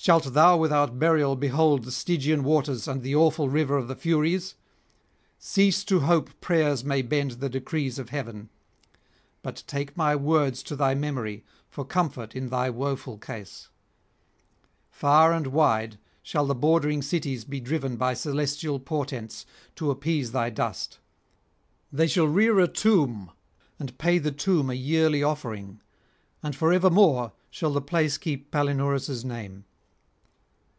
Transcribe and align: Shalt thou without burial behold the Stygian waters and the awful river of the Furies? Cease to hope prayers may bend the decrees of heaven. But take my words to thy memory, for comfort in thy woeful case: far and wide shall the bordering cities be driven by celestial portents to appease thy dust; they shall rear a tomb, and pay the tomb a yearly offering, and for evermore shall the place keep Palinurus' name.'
Shalt 0.00 0.32
thou 0.32 0.56
without 0.56 0.98
burial 1.00 1.34
behold 1.34 1.82
the 1.84 1.90
Stygian 1.90 2.44
waters 2.44 2.86
and 2.86 3.02
the 3.02 3.16
awful 3.16 3.48
river 3.48 3.76
of 3.76 3.88
the 3.88 3.96
Furies? 3.96 4.54
Cease 5.40 5.82
to 5.86 6.00
hope 6.00 6.40
prayers 6.40 6.84
may 6.84 7.02
bend 7.02 7.32
the 7.32 7.48
decrees 7.48 7.98
of 7.98 8.08
heaven. 8.10 8.48
But 9.42 9.64
take 9.66 9.96
my 9.96 10.14
words 10.14 10.62
to 10.62 10.76
thy 10.76 10.94
memory, 10.94 11.42
for 11.68 11.84
comfort 11.84 12.36
in 12.36 12.48
thy 12.48 12.70
woeful 12.70 13.18
case: 13.18 13.68
far 14.88 15.32
and 15.32 15.48
wide 15.48 15.98
shall 16.22 16.46
the 16.46 16.54
bordering 16.54 17.02
cities 17.02 17.44
be 17.44 17.58
driven 17.60 17.96
by 17.96 18.14
celestial 18.14 18.78
portents 18.78 19.44
to 19.74 19.90
appease 19.90 20.30
thy 20.30 20.48
dust; 20.48 21.00
they 21.92 22.06
shall 22.06 22.28
rear 22.28 22.60
a 22.60 22.68
tomb, 22.68 23.32
and 23.80 23.98
pay 23.98 24.18
the 24.18 24.32
tomb 24.32 24.70
a 24.70 24.74
yearly 24.74 25.24
offering, 25.24 25.80
and 26.40 26.54
for 26.54 26.72
evermore 26.72 27.32
shall 27.50 27.72
the 27.72 27.82
place 27.82 28.16
keep 28.16 28.52
Palinurus' 28.52 29.24
name.' 29.24 29.64